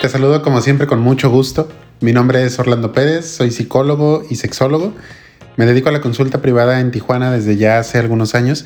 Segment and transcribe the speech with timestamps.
[0.00, 1.68] Te saludo como siempre con mucho gusto.
[2.00, 4.92] Mi nombre es Orlando Pérez, soy psicólogo y sexólogo.
[5.56, 8.64] Me dedico a la consulta privada en Tijuana desde ya hace algunos años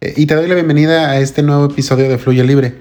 [0.00, 2.74] eh, y te doy la bienvenida a este nuevo episodio de Fluye Libre,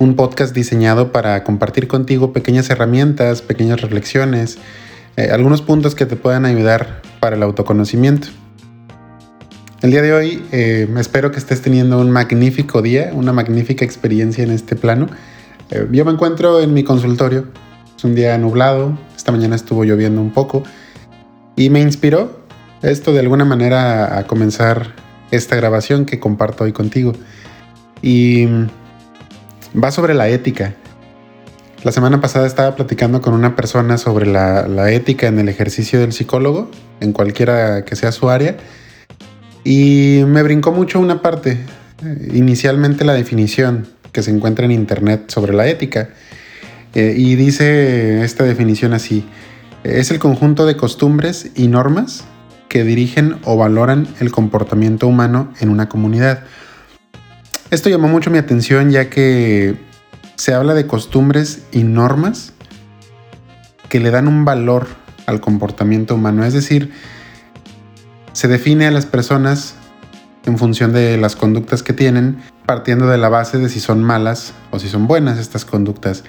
[0.00, 4.58] un podcast diseñado para compartir contigo pequeñas herramientas, pequeñas reflexiones,
[5.16, 8.26] eh, algunos puntos que te puedan ayudar para el autoconocimiento.
[9.80, 14.42] El día de hoy eh, espero que estés teniendo un magnífico día, una magnífica experiencia
[14.42, 15.06] en este plano.
[15.70, 17.46] Eh, yo me encuentro en mi consultorio.
[17.96, 18.98] Es un día nublado.
[19.16, 20.62] Esta mañana estuvo lloviendo un poco.
[21.56, 22.40] Y me inspiró
[22.82, 24.94] esto de alguna manera a comenzar
[25.30, 27.12] esta grabación que comparto hoy contigo.
[28.02, 28.46] Y
[29.74, 30.74] va sobre la ética.
[31.84, 36.00] La semana pasada estaba platicando con una persona sobre la, la ética en el ejercicio
[36.00, 38.56] del psicólogo, en cualquiera que sea su área.
[39.64, 41.58] Y me brincó mucho una parte,
[42.32, 46.10] inicialmente la definición que se encuentra en Internet sobre la ética.
[46.94, 49.24] Eh, y dice esta definición así,
[49.84, 52.24] es el conjunto de costumbres y normas
[52.68, 56.44] que dirigen o valoran el comportamiento humano en una comunidad.
[57.70, 59.76] Esto llamó mucho mi atención ya que
[60.36, 62.52] se habla de costumbres y normas
[63.88, 64.86] que le dan un valor
[65.26, 66.44] al comportamiento humano.
[66.44, 66.92] Es decir,
[68.32, 69.74] se define a las personas
[70.46, 72.38] en función de las conductas que tienen,
[72.68, 76.22] partiendo de la base de si son malas o si son buenas estas conductas.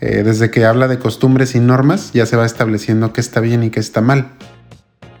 [0.00, 3.64] Eh, desde que habla de costumbres y normas, ya se va estableciendo qué está bien
[3.64, 4.28] y qué está mal.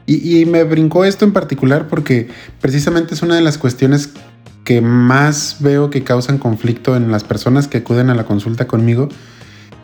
[0.06, 2.28] Y, me brincó esto en particular porque
[2.60, 4.10] precisamente es una de las cuestiones
[4.62, 9.08] que más veo que causan conflicto en las personas que acuden a la consulta conmigo.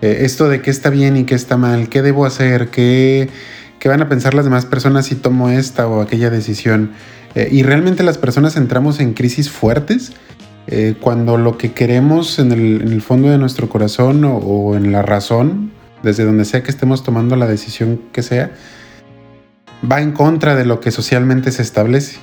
[0.00, 3.30] Eh, esto de qué está bien y qué está mal, qué debo hacer, qué,
[3.80, 6.92] qué van a pensar las demás personas si tomo esta o aquella decisión.
[7.34, 10.12] Eh, y realmente las personas entramos en crisis fuertes
[10.70, 15.70] eh, cuando lo que queremos en el, fondo de nuestro corazón o, en la razón,
[16.02, 18.50] desde donde sea que estemos tomando la decisión que sea,
[19.90, 22.18] va en contra de lo que socialmente se establece,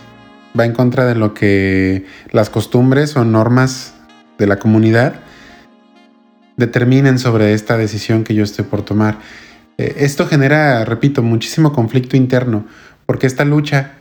[0.57, 3.95] va en contra de lo que las costumbres o normas
[4.37, 5.15] de la comunidad
[6.55, 9.17] determinen sobre esta decisión que yo estoy por tomar.
[9.79, 12.67] Eh, esto genera, repito, muchísimo conflicto interno,
[13.07, 13.93] porque esta lucha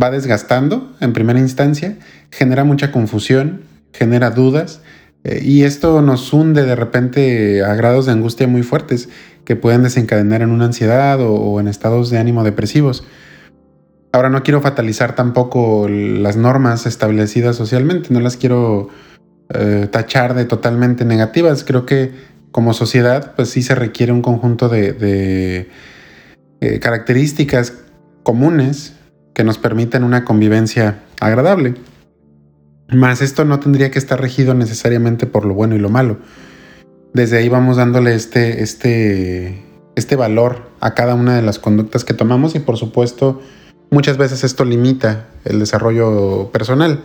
[0.00, 1.98] va desgastando en primera instancia,
[2.32, 4.80] genera mucha confusión, genera dudas
[5.24, 9.08] eh, y esto nos hunde de repente a grados de angustia muy fuertes
[9.44, 13.04] que pueden desencadenar en una ansiedad o, en estados de ánimo depresivos.
[14.12, 18.88] Ahora no quiero fatalizar tampoco las normas establecidas socialmente, no las quiero
[19.48, 21.64] eh, tachar de totalmente negativas.
[21.64, 22.12] Creo que
[22.50, 25.70] como sociedad pues sí se requiere un conjunto de,
[26.60, 27.74] eh, características
[28.22, 28.94] comunes
[29.34, 31.74] que nos permiten una convivencia agradable.
[32.92, 36.18] Más esto no tendría que estar regido necesariamente por lo bueno y lo malo.
[37.14, 39.64] Desde ahí vamos dándole este, este,
[39.96, 43.40] este valor a cada una de las conductas que tomamos y por supuesto
[43.90, 47.04] muchas veces esto limita el desarrollo personal.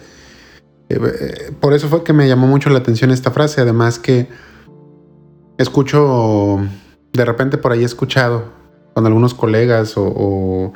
[0.89, 4.27] Eh, eh, por eso fue que me llamó mucho la atención esta frase, además que
[5.57, 6.59] escucho,
[7.13, 8.53] de repente por ahí he escuchado
[8.93, 10.73] con algunos colegas o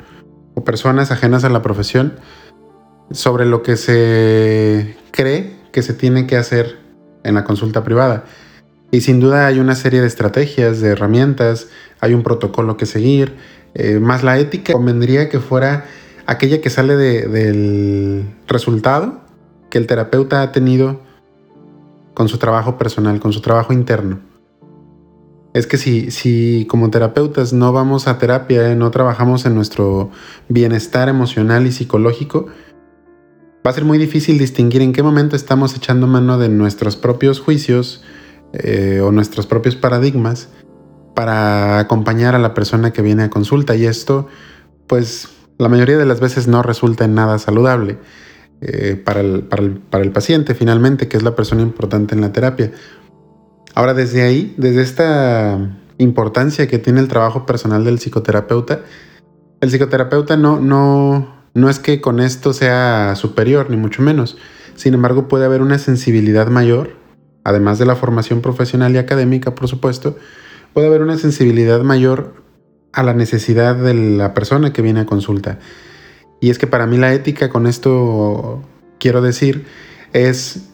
[0.54, 2.14] o personas ajenas a la profesión
[3.12, 6.78] sobre lo que se cree que se tiene que hacer
[7.24, 8.24] en la consulta privada.
[8.90, 11.68] Y sin duda hay una serie de estrategias, de herramientas,
[12.00, 13.36] hay un protocolo que seguir,
[13.74, 15.86] eh, más la ética convendría que fuera
[16.26, 19.20] aquella que sale del resultado
[19.70, 21.00] que el terapeuta ha tenido
[22.12, 24.32] con su trabajo personal, con su trabajo interno
[25.54, 30.10] es que si, si como terapeutas no vamos a terapia, no trabajamos en nuestro
[30.48, 32.46] bienestar emocional y psicológico,
[33.64, 37.40] va a ser muy difícil distinguir en qué momento estamos echando mano de nuestros propios
[37.40, 38.02] juicios
[38.52, 40.48] eh, o nuestros propios paradigmas
[41.14, 43.76] para acompañar a la persona que viene a consulta.
[43.76, 44.26] Y esto,
[44.86, 45.28] pues,
[45.58, 47.98] la mayoría de las veces no resulta en nada saludable
[48.60, 52.72] eh, para, el, para el paciente finalmente, que es la persona importante en la terapia.
[53.74, 58.80] Ahora, desde ahí, desde esta importancia que tiene el trabajo personal del psicoterapeuta,
[59.60, 64.38] el psicoterapeuta no, no, no es que con esto sea superior, ni mucho menos.
[64.74, 66.96] Sin embargo, puede haber una sensibilidad mayor,
[67.44, 70.16] además de la formación profesional y académica, por supuesto,
[70.72, 72.34] puede haber una sensibilidad mayor
[72.92, 75.58] a la necesidad de la persona que viene a consulta.
[76.40, 78.62] Y es que para mí la ética, con esto
[78.98, 79.66] quiero decir,
[80.12, 80.68] es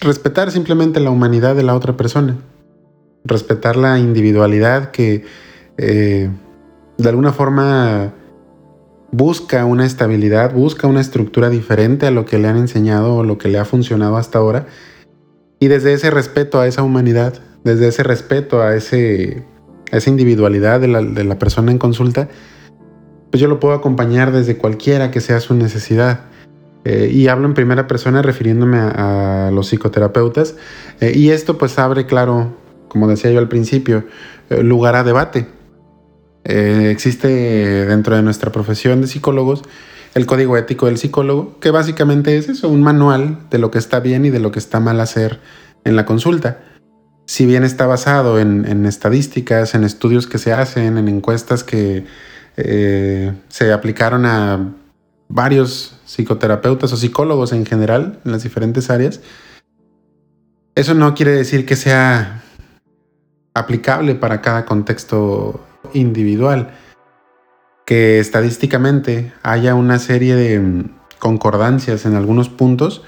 [0.00, 2.36] respetar simplemente la humanidad de la otra persona,
[3.24, 5.24] respetar la individualidad que
[5.76, 6.30] eh,
[6.98, 8.12] de alguna forma
[9.16, 13.38] busca una estabilidad, busca una estructura diferente a lo que le han enseñado o lo
[13.38, 14.66] que le ha funcionado hasta ahora.
[15.60, 19.44] Y desde ese respeto a esa humanidad, desde ese respeto a, ese,
[19.92, 22.28] esa individualidad de la, persona en consulta,
[23.30, 26.22] pues yo lo puedo acompañar desde cualquiera que sea su necesidad.
[26.84, 30.56] Eh, y hablo en primera persona refiriéndome a, los psicoterapeutas.
[31.00, 32.52] Eh, y esto pues abre, claro,
[32.88, 34.04] como decía yo al principio,
[34.50, 35.46] eh, lugar a debate.
[36.44, 37.28] Existe
[37.86, 39.62] dentro de nuestra profesión de psicólogos
[40.14, 44.00] el código ético del psicólogo, que básicamente es eso, un manual de lo que está
[44.00, 45.40] bien y de lo que está mal hacer
[45.82, 46.60] en la consulta.
[47.26, 52.06] Si bien está basado en, estadísticas, en estudios que se hacen, en encuestas que
[52.56, 54.72] eh, se aplicaron a
[55.28, 59.20] varios psicoterapeutas o psicólogos en general en las diferentes áreas,
[60.76, 62.42] eso no quiere decir que sea
[63.54, 65.60] aplicable para cada contexto
[65.94, 66.74] individual
[67.86, 73.02] que estadísticamente haya una serie de mm, concordancias en algunos puntos,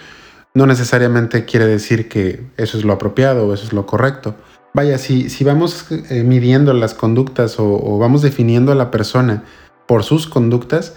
[0.55, 4.35] no necesariamente quiere decir que eso es lo apropiado o eso es lo correcto.
[4.73, 9.45] Vaya, si, si vamos eh, midiendo las conductas o, vamos definiendo a la persona
[9.87, 10.95] por sus conductas,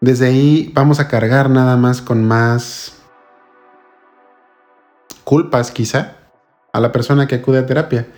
[0.00, 3.00] desde ahí vamos a cargar nada más con más
[5.24, 6.16] culpas quizá
[6.72, 8.08] a la persona que acude a terapia.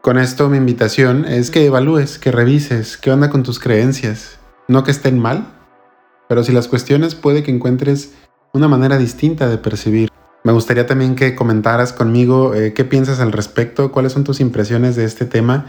[0.00, 4.38] Con esto mi invitación es que evalúes, que revises qué onda con tus creencias.
[4.66, 5.52] No que estén mal,
[6.26, 8.14] pero si las cuestiones puede que encuentres
[8.54, 10.08] una manera distinta de percibir.
[10.42, 14.96] Me gustaría también que comentaras conmigo eh, qué piensas al respecto, cuáles son tus impresiones
[14.96, 15.66] de este tema,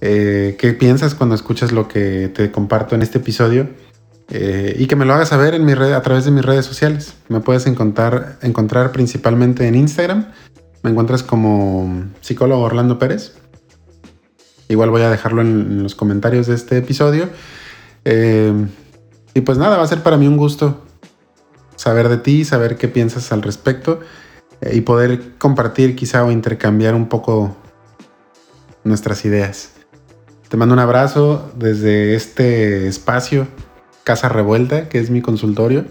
[0.00, 3.68] eh, qué piensas cuando escuchas lo que te comparto en este episodio
[4.30, 7.16] eh, y que me lo hagas saber a través de mis redes sociales.
[7.28, 10.28] Me puedes encontrar, encontrar principalmente en Instagram.
[10.82, 13.43] Me encuentras como psicólogo Orlando Pérez.
[14.68, 17.28] Igual voy a dejarlo en, los comentarios de este episodio.
[18.04, 18.52] Eh,
[19.34, 20.80] y pues nada, va a ser para mí un gusto
[21.76, 24.00] saber de ti, saber qué piensas al respecto
[24.60, 27.56] eh, y poder compartir quizá o intercambiar un poco
[28.84, 29.72] nuestras ideas.
[30.48, 33.48] Te mando un abrazo desde este espacio,
[34.04, 35.84] Casa Revuelta, que es mi consultorio,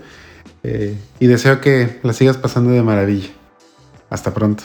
[0.64, 3.30] eh, y deseo que la sigas pasando de maravilla.
[4.10, 4.64] Hasta pronto.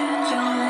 [0.00, 0.69] you join.